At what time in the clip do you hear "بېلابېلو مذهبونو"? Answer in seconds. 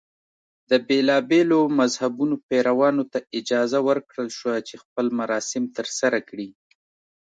0.87-2.35